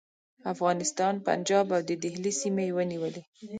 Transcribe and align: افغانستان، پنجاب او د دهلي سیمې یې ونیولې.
افغانستان، 0.53 1.13
پنجاب 1.27 1.65
او 1.75 1.81
د 1.89 1.91
دهلي 2.03 2.33
سیمې 2.41 2.63
یې 2.67 2.75
ونیولې. 2.77 3.21